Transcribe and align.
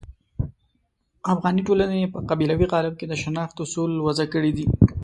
افغاني 1.33 1.61
ټولنې 1.67 2.11
په 2.13 2.19
قبیلوي 2.29 2.67
قالب 2.73 2.93
کې 2.99 3.05
د 3.07 3.13
شناخت 3.23 3.55
اصول 3.63 3.91
وضع 4.05 4.25
کړي 4.33 4.51
دي. 4.57 4.65